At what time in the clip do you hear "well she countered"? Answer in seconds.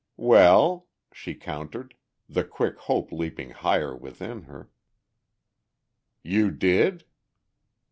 0.17-1.93